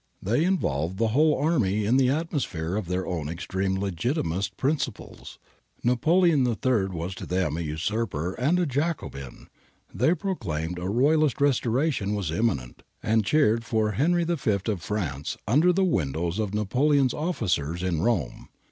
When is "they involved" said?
0.19-0.97